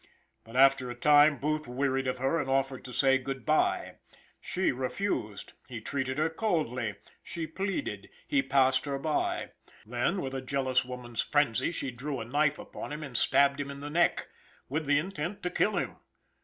But, 0.43 0.55
after 0.55 0.89
a 0.89 0.95
time, 0.95 1.37
Booth 1.37 1.67
wearied 1.67 2.07
of 2.07 2.17
her 2.17 2.39
and 2.41 2.49
offered 2.49 2.83
to 2.85 2.91
say 2.91 3.19
"good 3.19 3.45
by." 3.45 3.97
She 4.39 4.71
refused 4.71 5.53
he 5.69 5.79
treated 5.79 6.17
her 6.17 6.27
coldly; 6.27 6.95
she 7.21 7.45
pleaded 7.45 8.09
he 8.27 8.41
passed 8.41 8.85
her 8.85 8.97
by. 8.97 9.51
Then, 9.85 10.19
with 10.19 10.33
a 10.33 10.41
jealous 10.41 10.83
woman's 10.83 11.21
frenzy, 11.21 11.71
she 11.71 11.91
drew 11.91 12.19
a 12.19 12.25
knife 12.25 12.57
upon 12.57 12.91
him 12.91 13.03
and 13.03 13.15
stabbed 13.15 13.59
him 13.59 13.69
in 13.69 13.81
the 13.81 13.91
neck, 13.91 14.27
with 14.67 14.87
the 14.87 14.97
intent 14.97 15.43
to 15.43 15.51
kill 15.51 15.75
him. 15.77 15.97